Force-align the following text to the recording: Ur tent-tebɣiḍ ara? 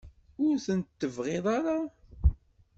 Ur 0.45 0.55
tent-tebɣiḍ 0.65 1.45
ara? 1.57 1.77